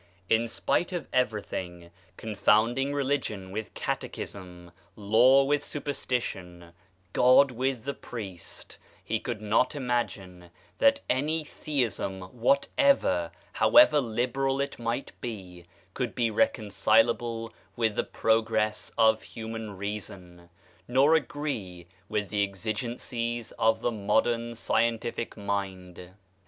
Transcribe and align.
In 0.29 0.47
spite 0.47 0.91
of 0.93 1.05
everything, 1.13 1.91
confounding 2.17 2.91
religion 2.91 3.51
with 3.51 3.75
catechism, 3.75 4.71
law 4.95 5.43
with 5.43 5.63
superstition, 5.63 6.73
God 7.13 7.51
with 7.51 7.83
the 7.83 7.93
priest, 7.93 8.79
he 9.03 9.19
could 9.19 9.41
not 9.41 9.75
imagine 9.75 10.49
that 10.79 11.01
any 11.07 11.43
theism 11.43 12.21
whatever, 12.33 13.29
however 13.53 14.01
liberal 14.01 14.59
it 14.59 14.79
might 14.79 15.11
be, 15.21 15.65
could 15.93 16.15
be 16.15 16.31
reconcilable 16.31 17.53
with 17.75 17.95
the 17.95 18.03
progress 18.03 18.91
Of 18.97 19.21
human 19.21 19.77
reason, 19.77 20.49
nor 20.87 21.13
agree 21.13 21.85
with 22.09 22.29
the 22.29 22.41
exigencies 22.41 23.51
of 23.51 23.81
the 23.81 23.91
modern 23.91 24.55
scientific 24.55 25.37
mind. 25.37 26.15